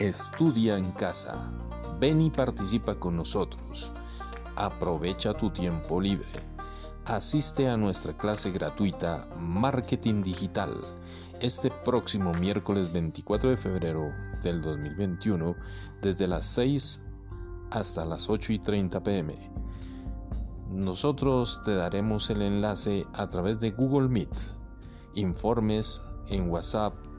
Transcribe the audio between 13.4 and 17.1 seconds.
de febrero del 2021 desde las 6